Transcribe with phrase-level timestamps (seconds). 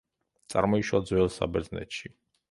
[0.53, 2.11] წარმოიშვა ძველ საბერძნეთში.